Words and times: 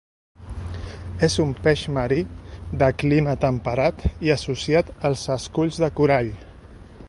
És 1.27 1.35
un 1.43 1.51
peix 1.67 1.83
marí, 1.97 2.23
de 2.83 2.89
clima 3.03 3.37
temperat 3.45 4.03
i 4.29 4.33
associat 4.37 4.91
als 5.11 5.27
esculls 5.39 5.83
de 5.85 5.95
corall. 6.01 6.33